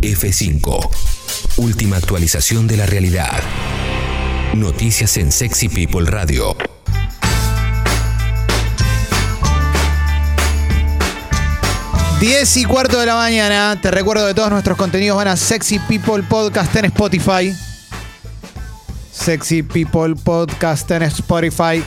F5. 0.00 0.88
Última 1.56 1.96
actualización 1.96 2.68
de 2.68 2.76
la 2.76 2.86
realidad. 2.86 3.40
Noticias 4.54 5.16
en 5.16 5.32
Sexy 5.32 5.68
People 5.68 6.08
Radio. 6.08 6.56
Diez 12.20 12.56
y 12.56 12.64
cuarto 12.64 12.98
de 13.00 13.06
la 13.06 13.16
mañana. 13.16 13.78
Te 13.80 13.90
recuerdo 13.90 14.26
que 14.26 14.34
todos 14.34 14.50
nuestros 14.50 14.76
contenidos 14.76 15.16
van 15.16 15.28
a 15.28 15.36
Sexy 15.36 15.78
People 15.80 16.22
Podcast 16.22 16.74
en 16.76 16.86
Spotify. 16.86 17.54
Sexy 19.12 19.62
People 19.62 20.14
Podcast 20.14 20.90
en 20.92 21.02
Spotify. 21.02 21.84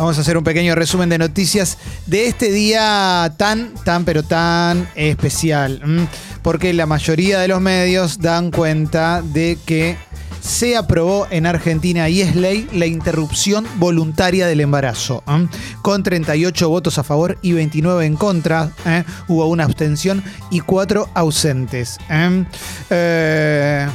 Vamos 0.00 0.16
a 0.16 0.22
hacer 0.22 0.38
un 0.38 0.44
pequeño 0.44 0.74
resumen 0.74 1.10
de 1.10 1.18
noticias 1.18 1.76
de 2.06 2.26
este 2.26 2.50
día 2.50 3.34
tan, 3.36 3.74
tan, 3.84 4.06
pero 4.06 4.22
tan 4.22 4.88
especial. 4.94 6.08
Porque 6.40 6.72
la 6.72 6.86
mayoría 6.86 7.38
de 7.38 7.48
los 7.48 7.60
medios 7.60 8.18
dan 8.18 8.50
cuenta 8.50 9.20
de 9.20 9.58
que 9.66 9.98
se 10.40 10.74
aprobó 10.74 11.26
en 11.30 11.44
Argentina 11.44 12.08
y 12.08 12.22
es 12.22 12.34
ley 12.34 12.66
la 12.72 12.86
interrupción 12.86 13.66
voluntaria 13.74 14.46
del 14.46 14.62
embarazo. 14.62 15.22
¿eh? 15.28 15.46
Con 15.82 16.02
38 16.02 16.66
votos 16.70 16.96
a 16.96 17.04
favor 17.04 17.36
y 17.42 17.52
29 17.52 18.06
en 18.06 18.16
contra. 18.16 18.72
¿eh? 18.86 19.04
Hubo 19.28 19.44
una 19.48 19.64
abstención 19.64 20.24
y 20.50 20.60
cuatro 20.60 21.10
ausentes. 21.12 21.98
¿eh? 22.08 23.86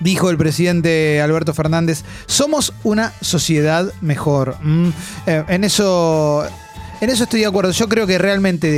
Dijo 0.00 0.30
el 0.30 0.38
presidente 0.38 1.20
Alberto 1.20 1.52
Fernández, 1.54 2.04
somos 2.26 2.72
una 2.84 3.12
sociedad 3.20 3.92
mejor. 4.00 4.56
Mm, 4.62 4.88
eh, 5.26 5.44
en 5.48 5.64
eso. 5.64 6.44
En 7.00 7.08
eso 7.10 7.24
estoy 7.24 7.40
de 7.40 7.46
acuerdo. 7.46 7.70
Yo 7.70 7.88
creo 7.88 8.06
que 8.06 8.18
realmente 8.18 8.68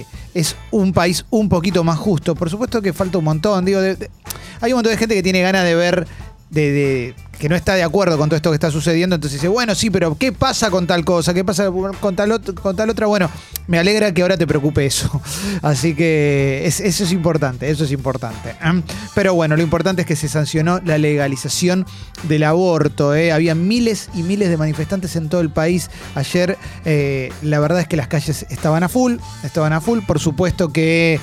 eh, 0.00 0.06
es 0.32 0.56
un 0.70 0.92
país 0.92 1.24
un 1.30 1.48
poquito 1.48 1.84
más 1.84 1.98
justo. 1.98 2.34
Por 2.34 2.50
supuesto 2.50 2.80
que 2.82 2.92
falta 2.92 3.18
un 3.18 3.24
montón. 3.24 3.64
Digo, 3.64 3.80
hay 3.80 4.72
un 4.72 4.76
montón 4.78 4.92
de 4.92 4.96
gente 4.98 5.14
que 5.14 5.22
tiene 5.22 5.40
ganas 5.42 5.64
de 5.64 5.74
ver, 5.74 6.06
de- 6.50 7.14
que 7.38 7.48
no 7.48 7.56
está 7.56 7.74
de 7.74 7.82
acuerdo 7.82 8.16
con 8.18 8.28
todo 8.28 8.36
esto 8.36 8.50
que 8.50 8.54
está 8.56 8.70
sucediendo. 8.70 9.14
Entonces 9.16 9.40
dice, 9.40 9.48
bueno, 9.48 9.74
sí, 9.74 9.90
pero 9.90 10.16
¿qué 10.16 10.32
pasa 10.32 10.70
con 10.70 10.86
tal 10.86 11.04
cosa? 11.04 11.34
¿Qué 11.34 11.44
pasa 11.44 11.70
con 12.00 12.16
tal, 12.16 12.40
con 12.62 12.76
tal 12.76 12.90
otra? 12.90 13.06
Bueno, 13.06 13.30
me 13.66 13.78
alegra 13.78 14.12
que 14.12 14.22
ahora 14.22 14.36
te 14.36 14.46
preocupe 14.46 14.86
eso. 14.86 15.20
Así 15.62 15.94
que 15.94 16.62
es- 16.64 16.80
eso 16.80 17.04
es 17.04 17.12
importante, 17.12 17.70
eso 17.70 17.84
es 17.84 17.92
importante. 17.92 18.50
¿eh? 18.50 18.82
Pero 19.14 19.34
bueno, 19.34 19.56
lo 19.56 19.62
importante 19.62 20.02
es 20.02 20.08
que 20.08 20.16
se 20.16 20.28
sancionó 20.28 20.80
la 20.84 20.98
legalización 20.98 21.86
del 22.24 22.44
aborto. 22.44 23.14
¿eh? 23.14 23.32
Había 23.32 23.54
miles 23.54 24.08
y 24.14 24.22
miles 24.22 24.48
de 24.48 24.56
manifestantes 24.56 25.16
en 25.16 25.28
todo 25.28 25.40
el 25.40 25.50
país. 25.50 25.90
Ayer, 26.14 26.56
eh, 26.84 27.32
la 27.42 27.60
verdad 27.60 27.80
es 27.80 27.88
que 27.88 27.96
las 27.96 28.08
calles 28.08 28.46
estaban 28.50 28.82
a 28.82 28.88
full, 28.88 29.16
estaban 29.42 29.72
a 29.72 29.80
full. 29.80 30.00
Por 30.06 30.18
supuesto 30.20 30.72
que 30.72 31.20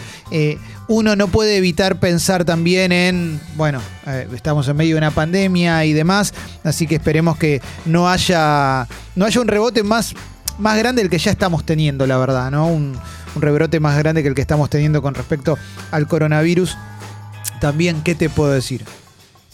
uno 0.91 1.15
no 1.15 1.29
puede 1.29 1.55
evitar 1.55 2.01
pensar 2.01 2.43
también 2.43 2.91
en, 2.91 3.39
bueno, 3.55 3.79
eh, 4.05 4.27
estamos 4.35 4.67
en 4.67 4.75
medio 4.75 4.95
de 4.95 4.97
una 4.97 5.11
pandemia 5.11 5.85
y 5.85 5.93
demás, 5.93 6.33
así 6.65 6.85
que 6.85 6.95
esperemos 6.95 7.37
que 7.37 7.61
no 7.85 8.09
haya, 8.09 8.87
no 9.15 9.25
haya 9.25 9.39
un 9.39 9.47
rebote 9.47 9.83
más, 9.83 10.13
más 10.59 10.77
grande 10.77 11.01
del 11.01 11.09
que 11.09 11.17
ya 11.17 11.31
estamos 11.31 11.65
teniendo, 11.65 12.05
la 12.05 12.17
verdad, 12.17 12.51
¿no? 12.51 12.67
Un, 12.67 12.97
un 13.35 13.41
rebrote 13.41 13.79
más 13.79 13.97
grande 13.97 14.21
que 14.21 14.27
el 14.27 14.35
que 14.35 14.41
estamos 14.41 14.69
teniendo 14.69 15.01
con 15.01 15.13
respecto 15.13 15.57
al 15.91 16.07
coronavirus. 16.07 16.77
También, 17.61 18.01
¿qué 18.03 18.13
te 18.13 18.29
puedo 18.29 18.51
decir? 18.51 18.83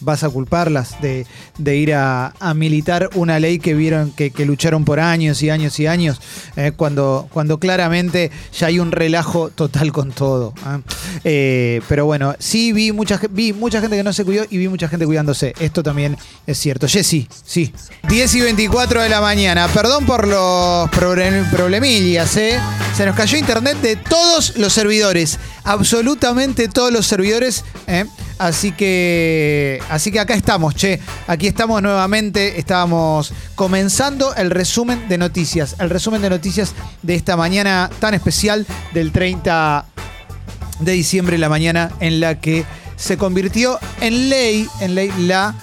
¿Vas 0.00 0.22
a 0.22 0.28
culparlas 0.30 1.00
de, 1.02 1.26
de 1.58 1.76
ir 1.76 1.92
a, 1.94 2.32
a 2.38 2.54
militar 2.54 3.10
una 3.14 3.40
ley 3.40 3.58
que 3.58 3.74
vieron 3.74 4.12
que, 4.12 4.30
que 4.30 4.44
lucharon 4.46 4.84
por 4.84 5.00
años 5.00 5.42
y 5.42 5.50
años 5.50 5.78
y 5.80 5.86
años? 5.86 6.20
eh, 6.56 6.72
cuando, 6.76 7.28
cuando 7.32 7.58
claramente 7.58 8.30
ya 8.56 8.68
hay 8.68 8.78
un 8.78 8.92
relajo 8.92 9.50
total 9.50 9.90
con 9.92 10.12
todo. 10.12 10.54
¿ah? 10.64 10.80
Eh, 11.24 11.80
pero 11.88 12.06
bueno, 12.06 12.34
sí 12.38 12.72
vi 12.72 12.92
mucha, 12.92 13.20
vi 13.30 13.52
mucha 13.52 13.80
gente 13.80 13.96
que 13.96 14.02
no 14.04 14.12
se 14.12 14.24
cuidó 14.24 14.44
y 14.48 14.58
vi 14.58 14.68
mucha 14.68 14.86
gente 14.88 15.04
cuidándose. 15.04 15.52
Esto 15.58 15.82
también 15.82 16.16
es 16.46 16.58
cierto. 16.58 16.86
Jessy, 16.86 17.28
sí. 17.44 17.72
10 18.08 18.34
y 18.36 18.40
24 18.42 19.02
de 19.02 19.08
la 19.08 19.20
mañana. 19.20 19.66
Perdón 19.68 20.06
por 20.06 20.28
los 20.28 20.88
problem- 20.90 21.50
problemillas, 21.50 22.36
¿eh? 22.36 22.58
Se 22.96 23.04
nos 23.04 23.16
cayó 23.16 23.36
internet 23.36 23.78
de 23.82 23.96
todos 23.96 24.56
los 24.56 24.72
servidores. 24.72 25.38
Absolutamente 25.64 26.68
todos 26.68 26.92
los 26.92 27.06
servidores. 27.06 27.64
¿eh? 27.86 28.04
Así 28.38 28.72
que, 28.72 29.80
así 29.90 30.12
que 30.12 30.20
acá 30.20 30.34
estamos, 30.34 30.74
che. 30.74 31.00
Aquí 31.26 31.46
estamos 31.46 31.82
nuevamente. 31.82 32.58
Estábamos 32.58 33.32
comenzando 33.54 34.34
el 34.34 34.50
resumen 34.50 35.08
de 35.08 35.18
noticias. 35.18 35.76
El 35.78 35.90
resumen 35.90 36.22
de 36.22 36.30
noticias 36.30 36.74
de 37.02 37.14
esta 37.14 37.36
mañana 37.36 37.90
tan 37.98 38.14
especial 38.14 38.66
del 38.94 39.12
30 39.12 39.84
de 40.80 40.92
diciembre, 40.92 41.38
la 41.38 41.48
mañana 41.48 41.90
en 42.00 42.20
la 42.20 42.40
que 42.40 42.64
se 42.96 43.16
convirtió 43.16 43.78
en 44.00 44.28
ley, 44.28 44.68
en 44.80 44.94
ley 44.94 45.10
la 45.18 45.54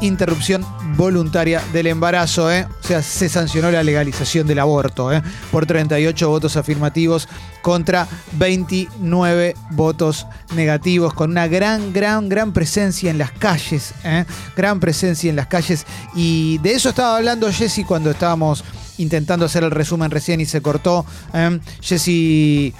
interrupción 0.00 0.64
voluntaria 0.96 1.62
del 1.72 1.86
embarazo, 1.88 2.52
¿eh? 2.52 2.66
o 2.82 2.86
sea, 2.86 3.02
se 3.02 3.28
sancionó 3.28 3.70
la 3.70 3.82
legalización 3.82 4.46
del 4.46 4.58
aborto 4.58 5.12
¿eh? 5.12 5.22
por 5.50 5.66
38 5.66 6.28
votos 6.28 6.56
afirmativos 6.56 7.28
contra 7.62 8.08
29 8.32 9.54
votos 9.70 10.26
negativos, 10.54 11.12
con 11.14 11.30
una 11.32 11.46
gran, 11.48 11.92
gran, 11.92 12.28
gran 12.28 12.52
presencia 12.52 13.10
en 13.10 13.18
las 13.18 13.32
calles, 13.32 13.94
¿eh? 14.04 14.24
gran 14.56 14.80
presencia 14.80 15.30
en 15.30 15.36
las 15.36 15.48
calles. 15.48 15.84
Y 16.14 16.58
de 16.58 16.72
eso 16.72 16.88
estaba 16.88 17.16
hablando 17.16 17.50
Jesse 17.52 17.84
cuando 17.86 18.10
estábamos 18.10 18.64
intentando 18.98 19.46
hacer 19.46 19.64
el 19.64 19.70
resumen 19.70 20.10
recién 20.10 20.40
y 20.40 20.46
se 20.46 20.60
cortó. 20.60 21.04
¿eh? 21.32 21.60
Jesse 21.80 22.74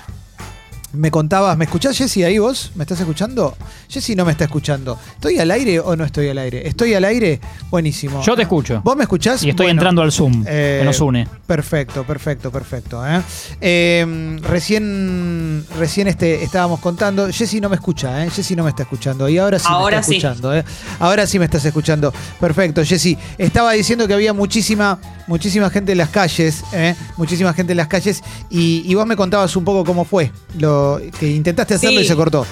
me 0.92 1.10
contabas, 1.10 1.56
¿me 1.56 1.66
escuchás 1.66 1.97
Jessy 1.97 2.25
ahí 2.25 2.38
vos? 2.38 2.72
¿Me 2.75 2.84
estás 2.84 3.00
escuchando? 3.00 3.56
Jessy 3.88 4.15
no 4.15 4.25
me 4.26 4.32
está 4.32 4.44
escuchando. 4.44 4.99
¿Estoy 5.15 5.38
al 5.38 5.50
aire 5.50 5.81
o 5.81 5.97
no 5.97 6.04
estoy 6.04 6.28
al 6.28 6.37
aire? 6.38 6.66
¿Estoy 6.69 6.93
al 6.94 7.04
aire? 7.04 7.41
Buenísimo. 7.71 8.22
Yo 8.22 8.37
te 8.37 8.43
escucho. 8.43 8.82
¿Vos 8.84 8.94
me 8.97 9.04
escuchás? 9.04 9.43
Y 9.43 9.49
estoy 9.50 9.65
Bueno, 9.66 9.78
entrando 9.81 10.03
al 10.03 10.12
Zoom, 10.12 10.44
eh, 10.47 10.76
que 10.81 10.84
nos 10.84 11.00
une. 11.00 11.26
Perfecto, 11.47 12.04
perfecto, 12.04 12.50
perfecto. 12.53 13.03
¿eh? 13.06 13.22
Eh, 13.62 14.38
recién 14.43 15.65
recién 15.78 16.06
este, 16.09 16.43
estábamos 16.44 16.81
contando. 16.81 17.28
Jessy 17.32 17.60
no 17.60 17.69
me 17.71 17.77
escucha, 17.77 18.25
¿eh? 18.25 18.31
Jessy 18.31 18.54
no 18.56 18.65
me 18.65 18.71
está 18.71 18.82
escuchando. 18.82 19.28
Y 19.28 19.38
ahora 19.38 19.59
sí 19.59 19.65
Ahora 19.69 19.97
me 19.97 20.00
está 20.00 20.10
sí. 20.10 20.16
escuchando. 20.19 20.54
¿eh? 20.56 20.65
Ahora 20.98 21.27
sí 21.27 21.38
me 21.38 21.47
estás 21.47 21.65
escuchando. 21.65 22.12
Perfecto, 22.38 22.84
Jessy. 22.84 23.16
Estaba 23.38 23.72
diciendo 23.72 24.06
que 24.06 24.12
había 24.15 24.32
muchísima, 24.34 24.98
muchísima 25.27 25.71
gente 25.71 25.93
en 25.93 25.98
las 25.98 26.10
calles, 26.10 26.62
¿eh? 26.72 26.94
muchísima 27.16 27.54
gente 27.54 27.72
en 27.72 27.78
las 27.78 27.88
calles. 27.88 28.22
Y, 28.50 28.82
y 28.84 28.94
vos 28.94 29.06
me 29.06 29.16
contabas 29.16 29.56
un 29.56 29.65
poco 29.65 29.84
cómo 29.84 30.04
fue. 30.04 30.31
Lo 30.59 31.00
que 31.19 31.31
intentaste 31.31 31.75
hacerlo 31.75 32.00
Sí. 32.00 32.04
y 32.04 32.09
se 32.09 32.15
cortó. 32.16 32.44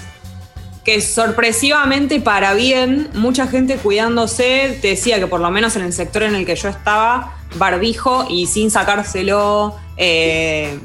Que 0.86 1.00
sorpresivamente 1.00 2.20
para 2.20 2.54
bien, 2.54 3.08
mucha 3.12 3.48
gente 3.48 3.76
cuidándose, 3.76 4.78
te 4.80 4.88
decía 4.90 5.18
que 5.18 5.26
por 5.26 5.40
lo 5.40 5.50
menos 5.50 5.74
en 5.74 5.82
el 5.82 5.92
sector 5.92 6.22
en 6.22 6.36
el 6.36 6.46
que 6.46 6.54
yo 6.54 6.68
estaba, 6.68 7.34
barbijo 7.56 8.24
y 8.30 8.46
sin 8.46 8.70
sacárselo, 8.70 9.74
eh, 9.96 10.78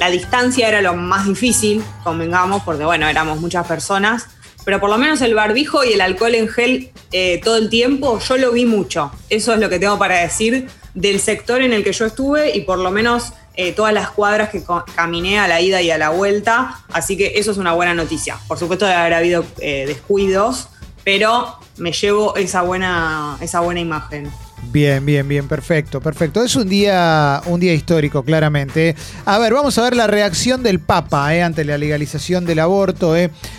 la 0.00 0.08
distancia 0.08 0.68
era 0.68 0.80
lo 0.80 0.94
más 0.94 1.26
difícil, 1.26 1.84
convengamos, 2.02 2.62
porque 2.62 2.86
bueno, 2.86 3.06
éramos 3.06 3.40
muchas 3.40 3.66
personas, 3.66 4.26
pero 4.64 4.80
por 4.80 4.88
lo 4.88 4.96
menos 4.96 5.20
el 5.20 5.34
barbijo 5.34 5.84
y 5.84 5.92
el 5.92 6.00
alcohol 6.00 6.34
en 6.34 6.48
gel 6.48 6.90
eh, 7.12 7.38
todo 7.44 7.58
el 7.58 7.68
tiempo, 7.68 8.18
yo 8.20 8.38
lo 8.38 8.52
vi 8.52 8.64
mucho. 8.64 9.12
Eso 9.28 9.52
es 9.52 9.60
lo 9.60 9.68
que 9.68 9.78
tengo 9.78 9.98
para 9.98 10.20
decir 10.20 10.66
del 10.94 11.20
sector 11.20 11.60
en 11.60 11.74
el 11.74 11.84
que 11.84 11.92
yo 11.92 12.06
estuve 12.06 12.56
y 12.56 12.62
por 12.62 12.78
lo 12.78 12.90
menos 12.90 13.34
eh, 13.54 13.72
todas 13.72 13.92
las 13.92 14.10
cuadras 14.10 14.48
que 14.48 14.62
caminé 14.94 15.38
a 15.38 15.46
la 15.46 15.60
ida 15.60 15.82
y 15.82 15.90
a 15.90 15.98
la 15.98 16.10
vuelta. 16.10 16.80
Así 16.92 17.16
que 17.16 17.32
eso 17.36 17.50
es 17.50 17.58
una 17.58 17.72
buena 17.72 17.94
noticia. 17.94 18.38
Por 18.48 18.58
supuesto 18.58 18.86
debe 18.86 18.98
haber 18.98 19.14
habido 19.14 19.44
eh, 19.60 19.84
descuidos, 19.86 20.68
pero 21.04 21.58
me 21.76 21.92
llevo 21.92 22.36
esa 22.36 22.62
buena, 22.62 23.36
esa 23.40 23.60
buena 23.60 23.80
imagen. 23.80 24.30
Bien, 24.70 25.04
bien, 25.04 25.26
bien, 25.26 25.48
perfecto, 25.48 26.00
perfecto. 26.00 26.42
Es 26.42 26.54
un 26.54 26.68
día, 26.68 27.42
un 27.46 27.60
día 27.60 27.74
histórico, 27.74 28.22
claramente. 28.22 28.94
A 29.26 29.38
ver, 29.38 29.52
vamos 29.52 29.76
a 29.76 29.82
ver 29.82 29.96
la 29.96 30.06
reacción 30.06 30.62
del 30.62 30.78
Papa 30.78 31.34
eh, 31.34 31.42
ante 31.42 31.64
la 31.64 31.76
legalización 31.76 32.46
del 32.46 32.60
aborto. 32.60 33.14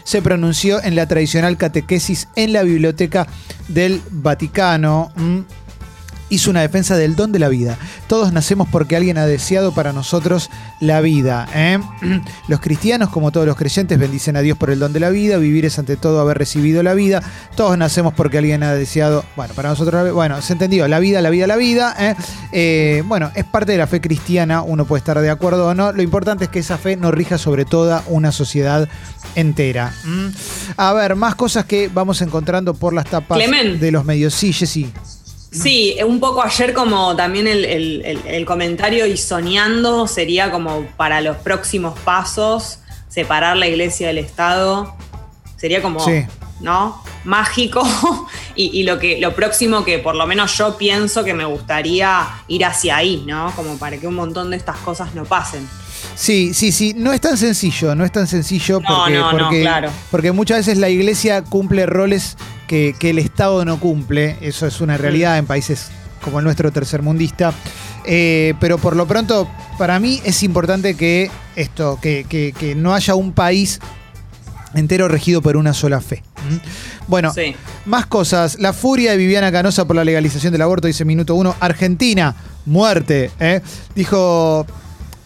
Se 0.06 0.22
pronunció 0.22 0.82
en 0.82 0.96
la 0.96 1.08
tradicional 1.08 1.58
catequesis 1.58 2.30
en 2.36 2.54
la 2.54 2.64
biblioteca 2.64 3.28
del 3.68 4.02
Vaticano. 4.10 5.12
Hizo 6.34 6.50
una 6.50 6.62
defensa 6.62 6.98
del 6.98 7.16
don 7.16 7.32
de 7.32 7.38
la 7.38 7.48
vida. 7.48 7.78
Todos 8.08 8.34
nacemos 8.34 8.68
porque 8.68 8.96
alguien 8.96 9.20
ha 9.20 9.28
deseado 9.28 9.72
para 9.72 9.94
nosotros 9.94 10.50
la 10.80 11.00
vida. 11.00 11.48
¿eh? 11.54 11.80
Los 12.48 12.60
cristianos, 12.60 13.10
como 13.10 13.32
todos 13.32 13.46
los 13.46 13.56
creyentes, 13.56 14.00
bendicen 14.00 14.36
a 14.36 14.42
Dios 14.42 14.58
por 14.58 14.72
el 14.72 14.80
don 14.80 14.94
de 14.94 15.00
la 15.00 15.12
vida. 15.12 15.38
Vivir 15.38 15.66
es 15.66 15.78
ante 15.78 15.96
todo 15.96 16.20
haber 16.20 16.40
recibido 16.40 16.82
la 16.82 16.96
vida. 16.96 17.22
Todos 17.56 17.78
nacemos 17.78 18.16
porque 18.16 18.40
alguien 18.40 18.64
ha 18.64 18.74
deseado, 18.74 19.24
bueno, 19.36 19.54
para 19.54 19.70
nosotros, 19.70 20.12
bueno, 20.12 20.42
se 20.42 20.54
entendió, 20.54 20.88
la 20.88 20.98
vida, 20.98 21.22
la 21.22 21.30
vida, 21.30 21.46
la 21.46 21.56
vida. 21.56 21.96
¿eh? 22.00 22.16
Eh, 22.52 23.04
bueno, 23.06 23.30
es 23.36 23.46
parte 23.46 23.74
de 23.74 23.78
la 23.78 23.86
fe 23.86 24.02
cristiana, 24.02 24.64
uno 24.64 24.86
puede 24.86 25.02
estar 25.02 25.20
de 25.20 25.30
acuerdo 25.30 25.68
o 25.68 25.76
no. 25.76 25.92
Lo 25.92 26.02
importante 26.02 26.46
es 26.46 26.50
que 26.50 26.60
esa 26.60 26.80
fe 26.80 26.96
no 26.96 27.12
rija 27.12 27.38
sobre 27.38 27.64
toda 27.64 28.04
una 28.08 28.32
sociedad 28.32 28.90
entera. 29.36 29.94
A 30.78 30.94
ver, 30.94 31.16
más 31.16 31.36
cosas 31.36 31.66
que 31.66 31.92
vamos 31.94 32.24
encontrando 32.24 32.74
por 32.74 32.94
las 32.94 33.06
tapas 33.06 33.38
de 33.40 33.92
los 33.92 34.04
medios. 34.04 34.34
Sí, 34.34 34.52
Jessy. 34.52 34.92
Sí, 35.54 35.98
un 36.06 36.20
poco 36.20 36.42
ayer 36.44 36.74
como 36.74 37.16
también 37.16 37.48
el, 37.48 37.64
el- 37.66 38.02
el- 38.06 38.22
el 38.28 38.46
comentario 38.46 39.06
y 39.06 39.18
soñando 39.18 40.08
sería 40.08 40.50
como 40.52 40.86
para 40.98 41.22
los 41.22 41.38
próximos 41.38 41.98
pasos 42.00 42.80
separar 43.08 43.56
la 43.58 43.68
iglesia 43.68 44.08
del 44.08 44.18
Estado 44.18 44.96
sería 45.58 45.82
como, 45.82 46.00
Sí. 46.04 46.26
¿no? 46.60 47.02
Mágico. 47.24 47.82
y, 48.56 48.80
y 48.80 48.84
lo, 48.84 49.00
que, 49.00 49.20
lo 49.20 49.34
próximo 49.36 49.86
que 49.86 50.00
por 50.00 50.16
lo 50.16 50.26
menos 50.28 50.58
yo 50.58 50.78
pienso 50.78 51.24
que 51.24 51.34
me 51.34 51.46
gustaría 51.46 52.28
ir 52.48 52.66
hacia 52.66 52.98
ahí, 52.98 53.24
¿no? 53.26 53.52
Como 53.56 53.78
para 53.78 53.98
que 53.98 54.08
un 54.08 54.16
montón 54.16 54.50
de 54.50 54.58
estas 54.58 54.78
cosas 54.78 55.14
no 55.16 55.24
pasen. 55.24 55.70
Sí, 56.16 56.54
sí, 56.54 56.72
sí, 56.72 56.94
no 56.96 57.12
es 57.12 57.22
tan 57.22 57.38
sencillo, 57.38 57.96
no 57.96 58.06
es 58.06 58.12
tan 58.12 58.28
sencillo 58.28 58.80
No, 58.80 58.88
porque, 58.88 59.14
no, 59.14 59.32
no, 59.32 59.38
porque, 59.40 59.62
claro. 59.62 59.90
porque 60.12 60.32
muchas 60.32 60.58
veces 60.60 60.78
la 60.78 60.90
iglesia 60.90 61.42
cumple 61.44 61.86
roles 61.86 62.38
que, 62.68 62.96
que 63.00 63.10
el 63.10 63.20
Estado 63.20 63.66
no 63.66 63.80
cumple, 63.80 64.38
eso 64.42 64.68
es 64.68 64.80
una 64.82 64.98
realidad 64.98 65.38
en 65.38 65.46
países 65.46 65.90
como 66.22 66.40
el 66.40 66.46
nuestro 66.46 66.72
tercermundista, 66.72 67.54
Eh, 68.06 68.54
pero 68.60 68.78
por 68.78 68.98
lo 68.98 69.08
pronto 69.08 69.48
para 69.78 69.98
mí 69.98 70.20
es 70.26 70.44
importante 70.44 70.96
que 70.96 71.32
esto, 71.56 71.98
que, 72.02 72.26
que- 72.28 72.52
que 72.52 72.76
no 72.76 72.94
haya 72.94 73.16
un 73.16 73.32
país 73.32 73.80
entero 74.76 75.08
regido 75.08 75.42
por 75.42 75.56
una 75.56 75.74
sola 75.74 76.02
fe. 76.02 76.22
¿Mm? 76.50 76.58
Bueno, 77.08 77.34
Sí. 77.34 77.56
más 77.86 78.06
cosas. 78.08 78.58
La 78.60 78.74
furia 78.74 79.12
de 79.12 79.18
Viviana 79.18 79.54
Canosa 79.54 79.86
por 79.86 79.96
la 79.96 80.04
legalización 80.04 80.52
del 80.52 80.62
aborto, 80.64 80.88
dice 80.88 81.06
minuto 81.06 81.34
uno. 81.36 81.56
Argentina, 81.62 82.36
muerte. 82.66 83.32
¿eh? 83.40 83.62
Dijo 83.96 84.66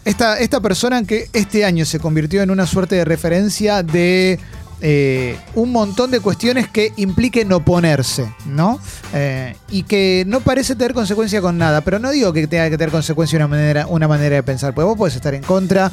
esta, 0.08 0.38
esta 0.38 0.60
persona 0.60 1.04
que 1.04 1.28
este 1.34 1.66
año 1.66 1.84
se 1.84 2.00
convirtió 2.00 2.40
en 2.40 2.50
una 2.50 2.66
suerte 2.66 2.96
de 2.96 3.04
referencia 3.04 3.82
de 3.82 4.40
eh, 4.80 5.36
un 5.54 5.72
montón 5.72 6.12
de 6.12 6.20
cuestiones 6.20 6.68
que 6.68 6.92
impliquen 6.96 7.52
oponerse, 7.52 8.32
¿no? 8.46 8.78
Eh, 9.12 9.56
y 9.70 9.82
que 9.82 10.22
no 10.26 10.40
parece 10.40 10.76
tener 10.76 10.94
consecuencia 10.94 11.40
con 11.40 11.58
nada. 11.58 11.80
Pero 11.80 11.98
no 11.98 12.10
digo 12.10 12.32
que 12.32 12.46
tenga 12.46 12.70
que 12.70 12.78
tener 12.78 12.92
consecuencia 12.92 13.36
una 13.36 13.48
manera, 13.48 13.86
una 13.88 14.06
manera 14.06 14.36
de 14.36 14.42
pensar, 14.44 14.74
porque 14.74 14.86
vos 14.86 14.96
podés 14.96 15.16
estar 15.16 15.34
en 15.34 15.42
contra. 15.42 15.90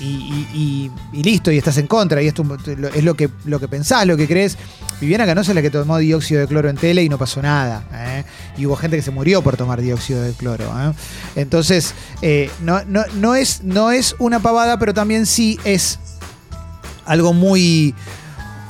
Y, 0.00 0.92
listo, 1.12 1.50
y 1.50 1.58
estás 1.58 1.76
en 1.78 1.88
contra, 1.88 2.22
y 2.22 2.28
esto 2.28 2.44
es 2.94 3.02
lo 3.02 3.14
que, 3.14 3.28
lo 3.46 3.58
que 3.58 3.66
pensás, 3.66 4.06
lo 4.06 4.16
que 4.16 4.28
crees. 4.28 4.56
Viviana 5.00 5.26
Canosa 5.26 5.50
es 5.50 5.56
la 5.56 5.62
que 5.62 5.70
tomó 5.70 5.98
dióxido 5.98 6.40
de 6.40 6.46
cloro 6.46 6.68
en 6.68 6.76
tele 6.76 7.02
y 7.02 7.08
no 7.08 7.18
pasó 7.18 7.42
nada. 7.42 7.82
¿eh? 7.92 8.24
Y 8.56 8.66
hubo 8.66 8.76
gente 8.76 8.96
que 8.96 9.02
se 9.02 9.10
murió 9.10 9.42
por 9.42 9.56
tomar 9.56 9.80
dióxido 9.80 10.22
de 10.22 10.32
cloro. 10.34 10.72
Entonces, 11.34 11.94
no, 12.60 12.84
no, 12.86 13.02
no, 13.14 13.34
es, 13.34 13.64
no 13.64 13.90
es 13.90 14.14
una 14.20 14.38
pavada, 14.38 14.78
pero 14.78 14.94
también 14.94 15.26
sí 15.26 15.58
es 15.64 15.98
algo 17.08 17.32
muy, 17.32 17.94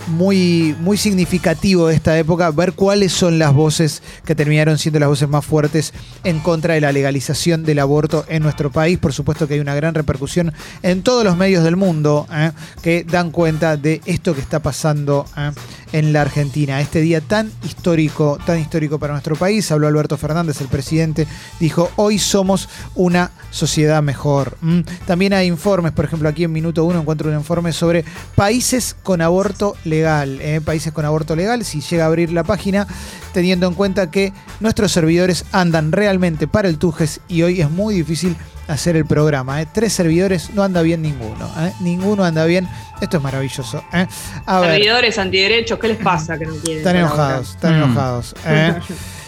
muy, 0.09 0.75
muy 0.81 0.97
significativo 0.97 1.89
de 1.89 1.95
esta 1.95 2.19
época, 2.19 2.51
ver 2.51 2.73
cuáles 2.73 3.13
son 3.13 3.39
las 3.39 3.53
voces 3.53 4.03
que 4.25 4.35
terminaron 4.35 4.79
siendo 4.79 5.01
las 5.01 5.09
voces 5.09 5.29
más 5.29 5.45
fuertes 5.45 5.93
en 6.25 6.41
contra 6.41 6.75
de 6.75 6.81
la 6.81 6.93
legalización 6.93 7.65
del 7.65 7.79
aborto 7.79 8.25
en 8.29 8.43
nuestro 8.43 8.71
país. 8.71 8.99
Por 8.99 9.13
supuesto 9.13 9.47
que 9.47 9.55
hay 9.55 9.61
una 9.61 9.75
gran 9.75 9.95
repercusión 9.95 10.53
en 10.83 11.03
todos 11.03 11.25
los 11.25 11.37
medios 11.37 11.65
del 11.65 11.77
mundo 11.77 12.27
¿eh? 12.33 12.53
que 12.83 13.05
dan 13.05 13.31
cuenta 13.31 13.77
de 13.77 14.01
esto 14.07 14.35
que 14.35 14.41
está 14.41 14.61
pasando 14.61 15.27
¿eh? 15.37 15.51
En 15.93 16.13
la 16.13 16.23
Argentina. 16.23 16.81
Este 16.81 17.01
día 17.01 17.21
tan 17.21 17.51
histórico, 17.65 18.39
tan 18.45 18.59
histórico 18.59 18.99
para 18.99 19.13
nuestro 19.13 19.37
país. 19.37 19.71
Habló 19.71 19.87
Alberto 19.87 20.17
Fernández, 20.17 20.61
el 20.61 20.69
presidente, 20.69 21.27
dijo, 21.61 21.91
hoy 21.97 22.19
somos 22.19 22.69
una 22.95 23.31
sociedad 23.51 24.03
mejor. 24.03 24.57
¿m? 24.63 24.85
También 25.07 25.33
hay 25.33 25.47
informes, 25.47 25.93
por 25.93 26.05
ejemplo, 26.05 26.29
aquí 26.29 26.45
en 26.45 26.53
Minuto 26.53 26.85
1 26.85 27.01
encuentro 27.01 27.31
un 27.31 27.37
informe 27.37 27.73
sobre 27.73 28.05
países 28.35 28.97
con 29.03 29.21
aborto 29.21 29.77
legal. 29.85 30.41
¿eh? 30.41 30.61
Países 30.61 30.93
con 30.93 31.05
aborto 31.05 31.37
legal, 31.37 31.65
si 31.65 31.81
llega 31.81 32.05
a 32.05 32.07
abrir 32.09 32.33
la 32.33 32.45
página, 32.45 32.87
teniendo 33.33 33.67
en 33.67 33.75
cuenta 33.75 34.11
que 34.11 34.33
nuestros 34.61 34.93
servidores 34.93 35.45
andan 35.53 35.93
realmente 35.93 36.49
para 36.49 36.69
el 36.69 36.79
Tujes 36.79 37.21
y 37.29 37.43
hoy 37.43 37.61
es 37.61 37.71
muy 37.71 37.95
difícil 37.95 38.37
hacer 38.69 38.97
el 38.97 39.07
programa. 39.07 39.61
¿eh? 39.61 39.67
Tres 39.73 39.93
servidores, 39.93 40.51
no 40.55 40.63
anda 40.63 40.83
bien 40.83 41.03
ninguno. 41.03 41.51
¿eh? 41.59 41.73
Ninguno 41.81 42.25
anda 42.25 42.45
bien. 42.45 42.69
Esto 43.01 43.17
es 43.19 43.23
maravilloso. 43.23 43.83
¿eh? 43.93 44.07
A 44.47 44.61
ver. 44.61 44.71
Servidores 44.73 45.19
antiderechos, 45.19 45.79
¿qué 45.79 45.89
les 45.89 45.99
pasa 45.99 46.39
que 46.39 46.47
no 46.47 46.55
quieren? 46.57 46.79
Están 46.79 46.97
enojados, 46.97 47.51
están 47.51 47.73
Mm. 47.79 47.83
enojados. 47.85 48.35
¿eh? 48.47 48.75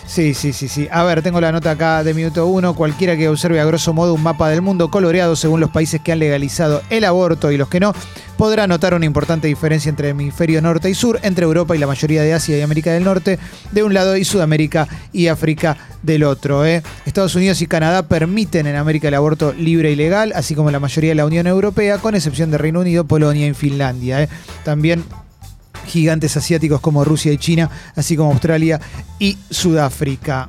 Sí, 0.06 0.34
sí, 0.34 0.52
sí, 0.52 0.66
sí. 0.66 0.88
A 0.90 1.04
ver, 1.04 1.22
tengo 1.22 1.40
la 1.40 1.52
nota 1.52 1.70
acá 1.70 2.02
de 2.02 2.12
minuto 2.14 2.44
uno. 2.48 2.74
Cualquiera 2.74 3.16
que 3.16 3.28
observe 3.28 3.60
a 3.60 3.64
grosso 3.64 3.92
modo 3.92 4.12
un 4.12 4.22
mapa 4.24 4.48
del 4.48 4.60
mundo 4.60 4.90
coloreado 4.90 5.36
según 5.36 5.60
los 5.60 5.70
países 5.70 6.00
que 6.00 6.10
han 6.10 6.18
legalizado 6.18 6.82
el 6.90 7.04
aborto 7.04 7.52
y 7.52 7.56
los 7.56 7.68
que 7.68 7.78
no, 7.78 7.94
podrá 8.40 8.66
notar 8.66 8.94
una 8.94 9.04
importante 9.04 9.48
diferencia 9.48 9.90
entre 9.90 10.08
hemisferio 10.08 10.62
norte 10.62 10.88
y 10.88 10.94
sur, 10.94 11.20
entre 11.22 11.44
Europa 11.44 11.76
y 11.76 11.78
la 11.78 11.86
mayoría 11.86 12.22
de 12.22 12.32
Asia 12.32 12.56
y 12.56 12.62
América 12.62 12.90
del 12.90 13.04
Norte 13.04 13.38
de 13.70 13.82
un 13.82 13.92
lado 13.92 14.16
y 14.16 14.24
Sudamérica 14.24 14.88
y 15.12 15.26
África 15.26 15.76
del 16.02 16.24
otro. 16.24 16.64
¿eh? 16.64 16.82
Estados 17.04 17.34
Unidos 17.34 17.60
y 17.60 17.66
Canadá 17.66 18.08
permiten 18.08 18.66
en 18.66 18.76
América 18.76 19.08
el 19.08 19.14
aborto 19.14 19.52
libre 19.52 19.92
y 19.92 19.94
legal, 19.94 20.32
así 20.34 20.54
como 20.54 20.70
la 20.70 20.80
mayoría 20.80 21.10
de 21.10 21.16
la 21.16 21.26
Unión 21.26 21.46
Europea, 21.48 21.98
con 21.98 22.14
excepción 22.14 22.50
de 22.50 22.56
Reino 22.56 22.80
Unido, 22.80 23.04
Polonia 23.04 23.46
y 23.46 23.52
Finlandia. 23.52 24.22
¿eh? 24.22 24.30
También 24.64 25.04
gigantes 25.86 26.34
asiáticos 26.34 26.80
como 26.80 27.04
Rusia 27.04 27.32
y 27.32 27.36
China, 27.36 27.68
así 27.94 28.16
como 28.16 28.32
Australia 28.32 28.80
y 29.18 29.36
Sudáfrica. 29.50 30.48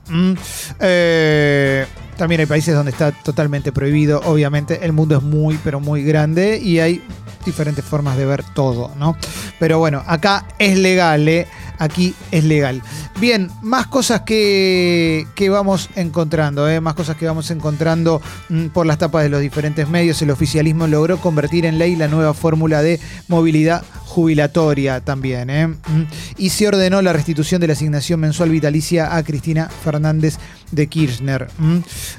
Eh, 0.79 1.85
también 2.15 2.39
hay 2.39 2.47
países 2.47 2.73
donde 2.73 2.91
está 2.91 3.11
totalmente 3.11 3.71
prohibido, 3.71 4.21
obviamente 4.25 4.85
el 4.85 4.93
mundo 4.93 5.17
es 5.17 5.23
muy, 5.23 5.59
pero 5.63 5.79
muy 5.79 6.03
grande 6.03 6.57
y 6.57 6.79
hay 6.79 7.01
diferentes 7.43 7.83
formas 7.83 8.17
de 8.17 8.25
ver 8.25 8.43
todo, 8.43 8.91
¿no? 8.97 9.15
Pero 9.59 9.79
bueno, 9.79 10.03
acá 10.05 10.45
es 10.59 10.77
legal, 10.77 11.27
¿eh? 11.27 11.47
Aquí 11.81 12.13
es 12.29 12.43
legal. 12.43 12.83
Bien, 13.19 13.49
más 13.63 13.87
cosas 13.87 14.21
que, 14.21 15.25
que 15.33 15.49
vamos 15.49 15.89
encontrando, 15.95 16.69
¿eh? 16.69 16.79
más 16.79 16.93
cosas 16.93 17.17
que 17.17 17.25
vamos 17.25 17.49
encontrando 17.49 18.21
mm, 18.49 18.67
por 18.67 18.85
las 18.85 18.99
tapas 18.99 19.23
de 19.23 19.29
los 19.29 19.41
diferentes 19.41 19.89
medios. 19.89 20.21
El 20.21 20.29
oficialismo 20.29 20.85
logró 20.85 21.17
convertir 21.17 21.65
en 21.65 21.79
ley 21.79 21.95
la 21.95 22.07
nueva 22.07 22.35
fórmula 22.35 22.83
de 22.83 22.99
movilidad 23.27 23.83
jubilatoria 24.11 24.99
también. 24.99 25.49
¿eh? 25.49 25.67
Mm. 25.67 26.03
Y 26.37 26.49
se 26.49 26.67
ordenó 26.67 27.01
la 27.01 27.13
restitución 27.13 27.61
de 27.61 27.67
la 27.67 27.73
asignación 27.73 28.19
mensual 28.19 28.49
vitalicia 28.49 29.15
a 29.15 29.23
Cristina 29.23 29.69
Fernández 29.69 30.37
de 30.71 30.87
Kirchner. 30.87 31.47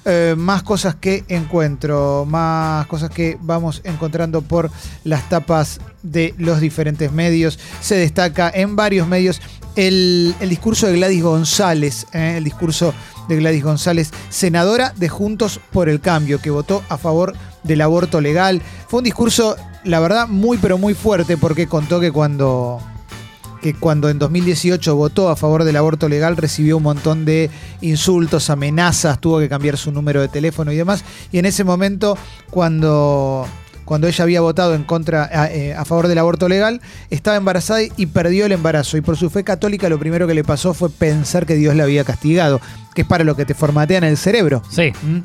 Eh, 0.04 0.34
más 0.36 0.62
cosas 0.62 0.94
que 0.94 1.24
encuentro, 1.28 2.24
más 2.26 2.86
cosas 2.86 3.10
que 3.10 3.36
vamos 3.42 3.82
encontrando 3.84 4.42
por 4.42 4.70
las 5.04 5.28
tapas 5.28 5.80
de 6.02 6.34
los 6.38 6.60
diferentes 6.60 7.12
medios. 7.12 7.58
Se 7.80 7.96
destaca 7.96 8.50
en 8.52 8.74
varios 8.74 9.06
medios 9.06 9.40
el, 9.76 10.34
el 10.40 10.48
discurso 10.48 10.86
de 10.86 10.94
Gladys 10.94 11.22
González, 11.22 12.06
¿eh? 12.12 12.34
el 12.36 12.44
discurso 12.44 12.94
de 13.28 13.36
Gladys 13.36 13.64
González, 13.64 14.10
senadora 14.28 14.92
de 14.96 15.08
Juntos 15.08 15.60
por 15.72 15.88
el 15.88 16.00
Cambio, 16.00 16.40
que 16.40 16.50
votó 16.50 16.82
a 16.88 16.98
favor 16.98 17.34
del 17.62 17.80
aborto 17.80 18.20
legal. 18.20 18.60
Fue 18.88 18.98
un 18.98 19.04
discurso, 19.04 19.56
la 19.84 20.00
verdad, 20.00 20.28
muy 20.28 20.58
pero 20.58 20.78
muy 20.78 20.94
fuerte 20.94 21.36
porque 21.36 21.66
contó 21.66 22.00
que 22.00 22.12
cuando 22.12 22.80
que 23.62 23.74
cuando 23.74 24.10
en 24.10 24.18
2018 24.18 24.96
votó 24.96 25.28
a 25.28 25.36
favor 25.36 25.62
del 25.62 25.76
aborto 25.76 26.08
legal 26.08 26.36
recibió 26.36 26.78
un 26.78 26.82
montón 26.82 27.24
de 27.24 27.48
insultos, 27.80 28.50
amenazas, 28.50 29.20
tuvo 29.20 29.38
que 29.38 29.48
cambiar 29.48 29.78
su 29.78 29.92
número 29.92 30.20
de 30.20 30.26
teléfono 30.26 30.72
y 30.72 30.76
demás. 30.76 31.04
Y 31.30 31.38
en 31.38 31.46
ese 31.46 31.62
momento, 31.62 32.18
cuando, 32.50 33.46
cuando 33.92 34.08
ella 34.08 34.24
había 34.24 34.40
votado 34.40 34.74
en 34.74 34.84
contra, 34.84 35.28
a, 35.30 35.52
eh, 35.52 35.74
a 35.74 35.84
favor 35.84 36.08
del 36.08 36.16
aborto 36.16 36.48
legal, 36.48 36.80
estaba 37.10 37.36
embarazada 37.36 37.80
y 37.82 38.06
perdió 38.06 38.46
el 38.46 38.52
embarazo. 38.52 38.96
Y 38.96 39.02
por 39.02 39.18
su 39.18 39.28
fe 39.28 39.44
católica 39.44 39.90
lo 39.90 39.98
primero 39.98 40.26
que 40.26 40.32
le 40.32 40.44
pasó 40.44 40.72
fue 40.72 40.88
pensar 40.88 41.44
que 41.44 41.56
Dios 41.56 41.76
la 41.76 41.82
había 41.82 42.02
castigado, 42.02 42.58
que 42.94 43.02
es 43.02 43.06
para 43.06 43.22
lo 43.22 43.36
que 43.36 43.44
te 43.44 43.52
formatean 43.52 44.02
el 44.04 44.16
cerebro. 44.16 44.62
Sí. 44.70 44.94
¿Mm? 45.02 45.18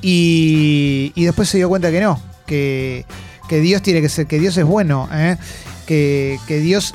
Y, 0.00 1.12
y 1.14 1.24
después 1.26 1.50
se 1.50 1.58
dio 1.58 1.68
cuenta 1.68 1.90
que 1.90 2.00
no, 2.00 2.18
que, 2.46 3.04
que 3.46 3.60
Dios 3.60 3.82
tiene 3.82 4.00
que 4.00 4.08
ser, 4.08 4.26
que 4.26 4.38
Dios 4.38 4.56
es 4.56 4.64
bueno, 4.64 5.06
¿eh? 5.12 5.36
que, 5.86 6.38
que 6.48 6.60
Dios 6.60 6.94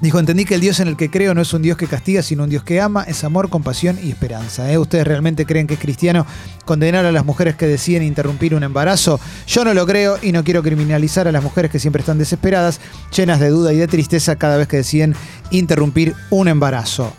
Dijo, 0.00 0.18
entendí 0.18 0.44
que 0.44 0.56
el 0.56 0.60
Dios 0.60 0.80
en 0.80 0.88
el 0.88 0.96
que 0.96 1.10
creo 1.10 1.34
no 1.34 1.40
es 1.40 1.52
un 1.54 1.62
Dios 1.62 1.76
que 1.76 1.86
castiga, 1.86 2.22
sino 2.22 2.44
un 2.44 2.50
Dios 2.50 2.62
que 2.64 2.80
ama, 2.80 3.04
es 3.04 3.24
amor, 3.24 3.48
compasión 3.48 3.98
y 4.02 4.10
esperanza. 4.10 4.70
¿eh? 4.70 4.76
¿Ustedes 4.76 5.06
realmente 5.06 5.46
creen 5.46 5.66
que 5.66 5.74
es 5.74 5.80
cristiano 5.80 6.26
condenar 6.64 7.06
a 7.06 7.12
las 7.12 7.24
mujeres 7.24 7.54
que 7.54 7.66
deciden 7.66 8.02
interrumpir 8.02 8.54
un 8.54 8.64
embarazo? 8.64 9.20
Yo 9.46 9.64
no 9.64 9.72
lo 9.72 9.86
creo 9.86 10.18
y 10.20 10.32
no 10.32 10.44
quiero 10.44 10.62
criminalizar 10.62 11.28
a 11.28 11.32
las 11.32 11.42
mujeres 11.42 11.70
que 11.70 11.78
siempre 11.78 12.00
están 12.00 12.18
desesperadas, 12.18 12.80
llenas 13.16 13.40
de 13.40 13.48
duda 13.48 13.72
y 13.72 13.76
de 13.76 13.88
tristeza 13.88 14.36
cada 14.36 14.56
vez 14.56 14.68
que 14.68 14.78
deciden 14.78 15.14
interrumpir 15.50 16.14
un 16.30 16.48
embarazo. 16.48 17.12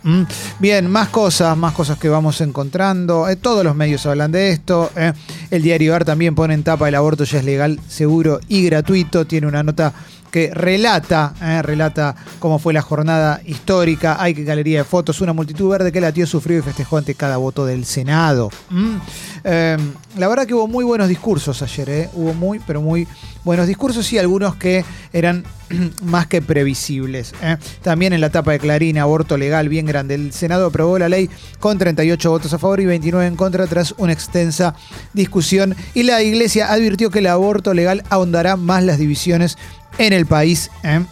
Bien, 0.60 0.90
más 0.90 1.10
cosas, 1.10 1.58
más 1.58 1.74
cosas 1.74 1.98
que 1.98 2.10
vamos 2.10 2.42
encontrando. 2.42 3.30
Eh, 3.30 3.36
todos 3.36 3.64
los 3.64 3.76
medios 3.76 4.06
hablan 4.06 4.32
de 4.32 4.50
esto. 4.50 4.92
¿eh? 4.96 5.14
El 5.52 5.62
diario 5.62 5.96
AR 5.96 6.06
también 6.06 6.36
pone 6.36 6.54
en 6.54 6.64
tapa 6.64 6.90
el 6.90 6.96
aborto 6.96 7.24
ya 7.24 7.40
es 7.40 7.46
legal, 7.46 7.80
seguro 7.88 8.40
y 8.48 8.64
gratuito. 8.66 9.26
Tiene 9.26 9.48
una 9.48 9.64
nota 9.64 9.94
que 10.36 10.52
relata, 10.54 11.34
eh, 11.42 11.62
relata 11.62 12.14
cómo 12.40 12.60
fue 12.60 12.74
la 12.74 12.82
jornada 12.82 13.40
histórica. 13.46 14.18
Hay 14.20 14.34
galería 14.34 14.80
de 14.80 14.84
fotos, 14.84 15.22
una 15.22 15.32
multitud 15.32 15.70
verde 15.70 15.94
que 15.94 16.02
latió, 16.02 16.28
sufrió 16.28 16.60
y 16.60 16.62
festejó 16.62 16.98
ante 16.98 17.16
cada 17.16 17.38
voto 17.38 17.66
del 17.66 17.86
Senado. 17.86 18.50
Mm. 18.70 18.98
Eh, 19.46 19.78
la 20.18 20.28
verdad 20.28 20.46
que 20.46 20.54
hubo 20.54 20.68
muy 20.68 20.84
buenos 20.84 21.08
discursos 21.08 21.62
ayer, 21.62 21.90
eh. 21.90 22.10
hubo 22.16 22.34
muy, 22.34 22.60
pero 22.60 22.82
muy 22.82 23.08
buenos 23.46 23.68
discursos 23.68 24.12
y 24.12 24.18
algunos 24.18 24.56
que 24.56 24.84
eran 25.14 25.46
más 26.04 26.28
que 26.28 26.42
previsibles. 26.42 27.34
eh. 27.42 27.56
También 27.82 28.12
en 28.12 28.20
la 28.20 28.28
etapa 28.28 28.52
de 28.52 28.60
Clarín, 28.60 28.98
aborto 28.98 29.38
legal 29.38 29.70
bien 29.70 29.86
grande. 29.86 30.16
El 30.16 30.34
Senado 30.34 30.66
aprobó 30.66 31.00
la 31.00 31.08
ley 31.08 31.30
con 31.62 31.78
38 31.78 32.30
votos 32.30 32.54
a 32.54 32.58
favor 32.58 32.82
y 32.82 32.86
29 32.86 33.26
en 33.26 33.38
contra 33.38 33.68
tras 33.68 33.94
una 33.98 34.12
extensa 34.12 34.76
discusión 35.14 35.78
y 35.94 36.04
la 36.04 36.22
Iglesia 36.22 36.74
advirtió 36.74 37.10
que 37.10 37.20
el 37.20 37.28
aborto 37.28 37.74
legal 37.74 38.04
ahondará 38.10 38.58
más 38.58 38.84
las 38.84 38.98
divisiones 38.98 39.58
en 39.98 40.14
el 40.14 40.26
país. 40.26 40.70
¿eh? 40.84 41.04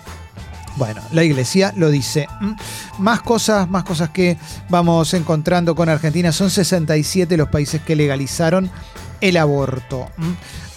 Bueno, 0.76 1.02
la 1.12 1.24
iglesia 1.24 1.74
lo 1.76 1.90
dice. 1.90 2.28
Más 2.98 3.22
cosas, 3.22 3.70
más 3.70 3.84
cosas 3.84 4.10
que 4.10 4.38
vamos 4.70 5.14
encontrando 5.14 5.76
con 5.76 5.90
Argentina. 5.90 6.32
Son 6.32 6.50
67 6.50 7.38
los 7.38 7.50
países 7.50 7.82
que 7.82 7.96
legalizaron 7.96 8.72
el 9.22 9.38
aborto. 9.38 10.10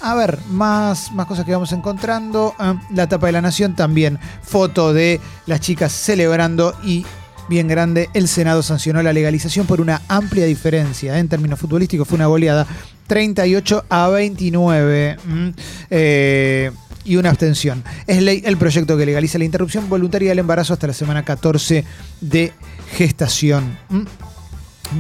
A 0.01 0.15
ver, 0.15 0.39
más, 0.51 1.13
más 1.13 1.27
cosas 1.27 1.45
que 1.45 1.53
vamos 1.53 1.73
encontrando. 1.73 2.55
¿eh? 2.61 2.75
La 2.91 3.09
tapa 3.09 3.27
de 3.27 3.33
la 3.33 3.43
nación 3.43 3.75
también. 3.75 4.19
Foto 4.43 4.93
de 4.93 5.21
las 5.47 5.61
chicas 5.61 5.93
celebrando 5.93 6.75
y 6.85 7.07
bien 7.49 7.67
grande. 7.67 8.11
El 8.13 8.29
Senado 8.29 8.63
sancionó 8.63 9.03
la 9.03 9.13
legalización 9.13 9.67
por 9.67 9.81
una 9.81 10.03
amplia 10.09 10.45
diferencia. 10.45 11.17
¿eh? 11.17 11.21
En 11.21 11.29
términos 11.29 11.59
futbolísticos 11.59 12.07
fue 12.07 12.17
una 12.17 12.27
goleada 12.27 12.67
38 13.07 13.87
a 13.89 14.09
29. 14.09 15.17
¿m? 15.27 15.55
Eh, 15.91 16.71
y 17.07 17.17
una 17.17 17.31
abstención. 17.31 17.85
Es 18.07 18.21
ley 18.23 18.43
el 18.45 18.57
proyecto 18.57 18.97
que 18.97 19.07
legaliza 19.07 19.39
la 19.39 19.45
interrupción 19.45 19.89
voluntaria 19.89 20.31
del 20.31 20.41
embarazo 20.41 20.73
hasta 20.73 20.87
la 20.87 20.93
semana 20.93 21.25
14 21.25 21.85
de 22.21 22.53
gestación. 22.93 23.79
¿Mm? 23.89 24.03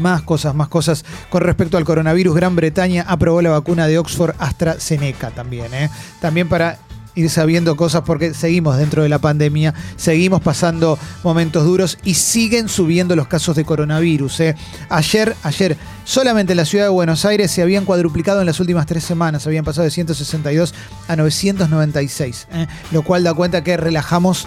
Más 0.00 0.22
cosas, 0.22 0.54
más 0.54 0.68
cosas 0.68 1.04
con 1.30 1.42
respecto 1.42 1.76
al 1.76 1.84
coronavirus. 1.84 2.34
Gran 2.34 2.56
Bretaña 2.56 3.04
aprobó 3.06 3.40
la 3.42 3.50
vacuna 3.50 3.86
de 3.86 3.98
Oxford 3.98 4.34
AstraZeneca 4.38 5.30
también. 5.30 5.72
¿eh? 5.74 5.90
También 6.20 6.48
para 6.48 6.78
ir 7.16 7.30
sabiendo 7.30 7.76
cosas 7.76 8.02
porque 8.02 8.34
seguimos 8.34 8.76
dentro 8.76 9.02
de 9.02 9.08
la 9.08 9.18
pandemia, 9.18 9.74
seguimos 9.96 10.40
pasando 10.40 10.98
momentos 11.24 11.64
duros 11.64 11.98
y 12.04 12.14
siguen 12.14 12.68
subiendo 12.68 13.16
los 13.16 13.26
casos 13.26 13.56
de 13.56 13.64
coronavirus. 13.64 14.40
¿eh? 14.40 14.56
Ayer, 14.88 15.34
ayer, 15.42 15.76
solamente 16.04 16.52
en 16.52 16.58
la 16.58 16.64
ciudad 16.64 16.84
de 16.84 16.90
Buenos 16.90 17.24
Aires 17.24 17.50
se 17.50 17.62
habían 17.62 17.84
cuadruplicado 17.84 18.40
en 18.40 18.46
las 18.46 18.60
últimas 18.60 18.86
tres 18.86 19.02
semanas, 19.02 19.46
habían 19.46 19.64
pasado 19.64 19.84
de 19.84 19.90
162 19.90 20.74
a 21.08 21.16
996, 21.16 22.48
¿eh? 22.52 22.66
lo 22.92 23.02
cual 23.02 23.24
da 23.24 23.34
cuenta 23.34 23.64
que 23.64 23.76
relajamos 23.76 24.46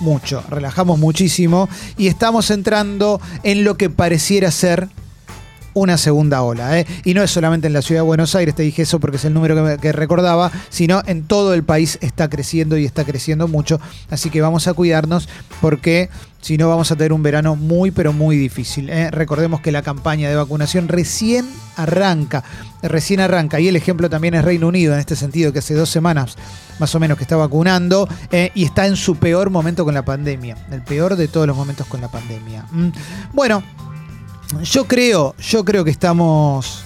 mucho, 0.00 0.42
relajamos 0.48 0.98
muchísimo 0.98 1.68
y 1.98 2.08
estamos 2.08 2.50
entrando 2.50 3.20
en 3.42 3.64
lo 3.64 3.76
que 3.76 3.90
pareciera 3.90 4.50
ser 4.50 4.88
una 5.74 5.96
segunda 5.96 6.42
ola. 6.42 6.78
¿eh? 6.78 6.86
Y 7.04 7.14
no 7.14 7.22
es 7.22 7.30
solamente 7.30 7.66
en 7.66 7.72
la 7.72 7.82
ciudad 7.82 8.00
de 8.02 8.06
Buenos 8.06 8.34
Aires, 8.34 8.54
te 8.54 8.62
dije 8.62 8.82
eso 8.82 9.00
porque 9.00 9.16
es 9.16 9.24
el 9.24 9.34
número 9.34 9.54
que, 9.54 9.62
me- 9.82 9.92
recordaba, 9.92 10.50
sino 10.68 11.02
en 11.06 11.24
todo 11.24 11.54
el 11.54 11.62
país 11.64 11.98
está 12.00 12.28
creciendo 12.28 12.76
y 12.76 12.84
está 12.84 13.04
creciendo 13.04 13.48
mucho. 13.48 13.80
Así 14.10 14.30
que 14.30 14.40
vamos 14.40 14.66
a 14.68 14.74
cuidarnos 14.74 15.28
porque 15.60 16.08
si 16.40 16.56
no 16.56 16.68
vamos 16.70 16.90
a 16.90 16.96
tener 16.96 17.12
un 17.12 17.22
verano 17.22 17.54
muy 17.54 17.90
pero 17.90 18.12
muy 18.12 18.36
difícil. 18.36 18.88
¿eh? 18.88 19.10
Recordemos 19.10 19.60
que 19.60 19.72
la 19.72 19.82
campaña 19.82 20.28
de 20.28 20.36
vacunación 20.36 20.88
recién 20.88 21.46
arranca, 21.76 22.42
recién 22.82 23.20
arranca. 23.20 23.60
Y 23.60 23.68
el 23.68 23.76
ejemplo 23.76 24.08
también 24.08 24.34
es 24.34 24.44
Reino 24.44 24.68
Unido 24.68 24.94
en 24.94 25.00
este 25.00 25.16
sentido, 25.16 25.52
que 25.52 25.58
hace 25.58 25.74
dos 25.74 25.90
semanas 25.90 26.36
más 26.78 26.94
o 26.94 27.00
menos 27.00 27.18
que 27.18 27.24
está 27.24 27.36
vacunando 27.36 28.08
eh, 28.32 28.50
y 28.54 28.64
está 28.64 28.86
en 28.86 28.96
su 28.96 29.16
peor 29.16 29.50
momento 29.50 29.84
con 29.84 29.92
la 29.92 30.02
pandemia, 30.04 30.56
el 30.72 30.80
peor 30.82 31.16
de 31.16 31.28
todos 31.28 31.46
los 31.46 31.54
momentos 31.56 31.86
con 31.86 32.00
la 32.00 32.08
pandemia. 32.08 32.64
Mm. 32.70 32.88
Bueno, 33.34 33.62
yo 34.62 34.86
creo, 34.86 35.34
yo 35.38 35.64
creo 35.64 35.84
que 35.84 35.90
estamos, 35.90 36.82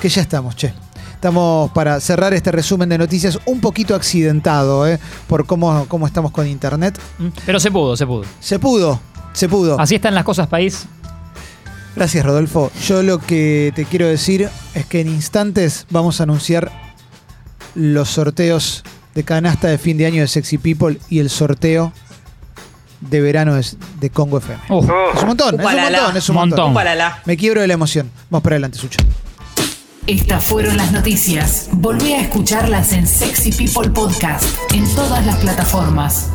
que 0.00 0.08
ya 0.08 0.22
estamos, 0.22 0.56
che. 0.56 0.72
Estamos 1.14 1.72
para 1.72 1.98
cerrar 2.00 2.32
este 2.32 2.52
resumen 2.52 2.88
de 2.88 2.96
noticias 2.96 3.40
un 3.44 3.60
poquito 3.60 3.96
accidentado, 3.96 4.86
¿eh? 4.86 5.00
por 5.26 5.46
cómo, 5.46 5.86
cómo 5.88 6.06
estamos 6.06 6.30
con 6.30 6.46
internet. 6.46 6.96
Mm. 7.18 7.28
Pero 7.44 7.58
se 7.58 7.72
pudo, 7.72 7.96
se 7.96 8.06
pudo. 8.06 8.24
Se 8.38 8.60
pudo, 8.60 9.00
se 9.32 9.48
pudo. 9.48 9.80
Así 9.80 9.96
están 9.96 10.14
las 10.14 10.22
cosas, 10.22 10.46
país. 10.46 10.86
Gracias, 11.96 12.24
Rodolfo. 12.24 12.70
Yo 12.86 13.02
lo 13.02 13.18
que 13.18 13.72
te 13.74 13.84
quiero 13.84 14.06
decir 14.06 14.48
es 14.74 14.86
que 14.86 15.00
en 15.00 15.08
instantes 15.08 15.86
vamos 15.90 16.20
a 16.20 16.22
anunciar 16.22 16.70
los 17.74 18.10
sorteos 18.10 18.84
de 19.16 19.24
canasta 19.24 19.66
de 19.66 19.78
fin 19.78 19.98
de 19.98 20.06
año 20.06 20.20
de 20.20 20.28
Sexy 20.28 20.58
People 20.58 21.00
y 21.08 21.18
el 21.18 21.30
sorteo 21.30 21.92
de 23.00 23.20
verano 23.20 23.54
de, 23.54 23.64
de 24.00 24.10
Congo 24.10 24.38
FM. 24.38 24.60
Uf, 24.70 24.84
Es 25.14 25.20
un 25.22 25.28
montón, 25.28 25.60
es 25.60 25.66
un 25.66 25.72
montón, 25.72 26.16
es 26.16 26.28
un 26.28 26.34
Montón. 26.34 26.58
montón. 26.58 26.70
Upalala. 26.72 27.22
Me 27.24 27.36
quiebro 27.36 27.60
de 27.60 27.68
la 27.68 27.74
emoción. 27.74 28.10
Vamos 28.30 28.42
para 28.42 28.54
adelante, 28.54 28.78
Sucho. 28.78 28.98
Estas 30.06 30.42
fueron 30.44 30.76
las 30.78 30.90
noticias. 30.90 31.68
Volví 31.72 32.14
a 32.14 32.20
escucharlas 32.22 32.92
en 32.92 33.06
Sexy 33.06 33.52
People 33.52 33.90
Podcast 33.90 34.44
en 34.72 34.86
todas 34.94 35.24
las 35.26 35.36
plataformas. 35.36 36.30